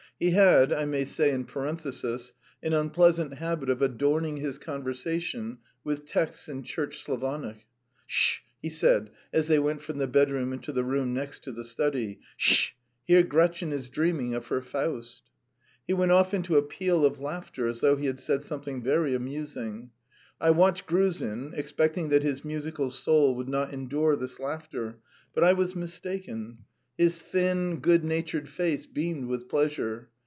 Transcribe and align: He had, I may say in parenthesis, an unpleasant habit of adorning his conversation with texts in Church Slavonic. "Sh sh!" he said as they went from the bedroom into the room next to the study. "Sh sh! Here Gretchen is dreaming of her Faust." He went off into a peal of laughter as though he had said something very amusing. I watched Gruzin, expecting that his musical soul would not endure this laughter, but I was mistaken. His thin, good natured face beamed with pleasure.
He 0.21 0.29
had, 0.29 0.71
I 0.71 0.85
may 0.85 1.05
say 1.05 1.31
in 1.31 1.45
parenthesis, 1.45 2.33
an 2.61 2.73
unpleasant 2.73 3.33
habit 3.39 3.71
of 3.71 3.81
adorning 3.81 4.37
his 4.37 4.59
conversation 4.59 5.57
with 5.83 6.05
texts 6.05 6.47
in 6.47 6.61
Church 6.61 7.03
Slavonic. 7.03 7.65
"Sh 8.05 8.35
sh!" 8.37 8.39
he 8.61 8.69
said 8.69 9.09
as 9.33 9.47
they 9.47 9.57
went 9.57 9.81
from 9.81 9.97
the 9.97 10.05
bedroom 10.05 10.53
into 10.53 10.71
the 10.71 10.83
room 10.83 11.11
next 11.15 11.41
to 11.45 11.51
the 11.51 11.63
study. 11.63 12.19
"Sh 12.37 12.51
sh! 12.53 12.71
Here 13.03 13.23
Gretchen 13.23 13.71
is 13.73 13.89
dreaming 13.89 14.35
of 14.35 14.45
her 14.49 14.61
Faust." 14.61 15.23
He 15.87 15.93
went 15.95 16.11
off 16.11 16.35
into 16.35 16.55
a 16.55 16.61
peal 16.61 17.03
of 17.03 17.17
laughter 17.19 17.65
as 17.67 17.81
though 17.81 17.95
he 17.95 18.05
had 18.05 18.19
said 18.19 18.43
something 18.43 18.83
very 18.83 19.15
amusing. 19.15 19.89
I 20.39 20.51
watched 20.51 20.85
Gruzin, 20.85 21.53
expecting 21.55 22.09
that 22.09 22.21
his 22.21 22.45
musical 22.45 22.91
soul 22.91 23.33
would 23.37 23.49
not 23.49 23.73
endure 23.73 24.15
this 24.15 24.39
laughter, 24.39 24.99
but 25.33 25.43
I 25.43 25.53
was 25.53 25.75
mistaken. 25.75 26.59
His 26.97 27.19
thin, 27.19 27.79
good 27.79 28.03
natured 28.03 28.47
face 28.47 28.85
beamed 28.85 29.25
with 29.25 29.49
pleasure. 29.49 30.09